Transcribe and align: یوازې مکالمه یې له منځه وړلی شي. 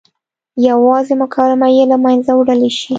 یوازې 0.67 1.13
مکالمه 1.23 1.67
یې 1.75 1.83
له 1.91 1.97
منځه 2.03 2.31
وړلی 2.35 2.71
شي. 2.77 2.89